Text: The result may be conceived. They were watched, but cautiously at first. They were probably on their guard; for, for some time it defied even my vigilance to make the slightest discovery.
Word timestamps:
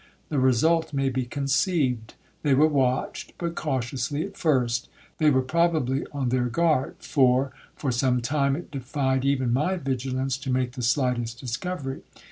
The 0.29 0.39
result 0.39 0.93
may 0.93 1.09
be 1.09 1.25
conceived. 1.25 2.15
They 2.41 2.55
were 2.55 2.65
watched, 2.67 3.33
but 3.37 3.53
cautiously 3.53 4.25
at 4.25 4.35
first. 4.35 4.89
They 5.19 5.29
were 5.29 5.43
probably 5.43 6.07
on 6.11 6.29
their 6.29 6.47
guard; 6.47 6.95
for, 6.97 7.51
for 7.75 7.91
some 7.91 8.19
time 8.19 8.55
it 8.55 8.71
defied 8.71 9.25
even 9.25 9.53
my 9.53 9.75
vigilance 9.75 10.37
to 10.37 10.49
make 10.49 10.71
the 10.71 10.81
slightest 10.81 11.39
discovery. 11.39 12.01